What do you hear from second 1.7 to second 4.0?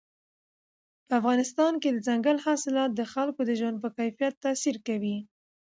کې دځنګل حاصلات د خلکو د ژوند په